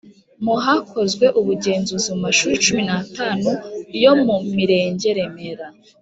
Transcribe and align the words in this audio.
mu 0.43 0.53
Hakozwe 0.63 1.25
ubugenzuzi 1.39 2.07
mu 2.13 2.19
mashuri 2.25 2.55
cumi 2.65 2.81
n 2.87 2.91
atanu 3.01 3.49
yo 4.03 4.13
mu 4.25 4.37
Mirenge 4.55 5.09
Remera 5.17 5.67